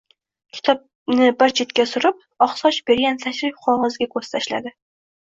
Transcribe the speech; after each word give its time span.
Kitobni 0.59 1.27
bir 1.43 1.53
chetga 1.59 1.85
surib, 1.91 2.23
oqsoch 2.45 2.79
bergan 2.89 3.21
tashrif 3.25 3.61
qog`oziga 3.67 4.09
ko`z 4.17 4.25
tashladi 4.33 4.73